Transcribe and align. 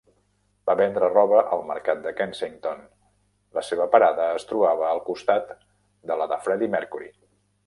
Va 0.69 0.75
vendre 0.77 1.09
roba 1.11 1.41
al 1.57 1.61
mercat 1.71 2.01
de 2.05 2.13
Kensington; 2.21 2.81
la 3.59 3.65
seva 3.69 3.87
parada 3.97 4.27
es 4.39 4.49
trobava 4.53 4.89
al 4.95 5.03
costat 5.11 5.55
de 6.13 6.19
la 6.23 6.29
de 6.35 6.43
Freddie 6.49 6.73
Mercury. 6.79 7.13